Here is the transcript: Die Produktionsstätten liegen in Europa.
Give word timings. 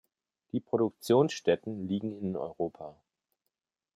Die 0.51 0.59
Produktionsstätten 0.59 1.87
liegen 1.87 2.17
in 2.17 2.35
Europa. 2.35 2.97